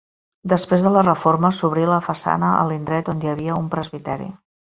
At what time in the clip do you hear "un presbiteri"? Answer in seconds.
3.61-4.29